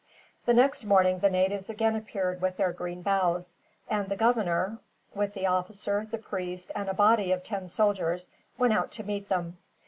The 0.47 0.53
next 0.55 0.83
morning 0.83 1.19
the 1.19 1.29
natives 1.29 1.69
again 1.69 1.95
appeared 1.95 2.41
with 2.41 2.57
their 2.57 2.71
green 2.73 3.03
boughs; 3.03 3.55
and 3.87 4.09
the 4.09 4.15
governor, 4.15 4.79
with 5.13 5.35
the 5.35 5.45
officer, 5.45 6.07
the 6.09 6.17
priest, 6.17 6.71
and 6.73 6.89
a 6.89 6.93
body 6.95 7.31
of 7.31 7.43
ten 7.43 7.67
soldiers, 7.67 8.27
went 8.57 8.73
out 8.73 8.89
to 8.93 9.03
meet 9.03 9.29
them. 9.29 9.59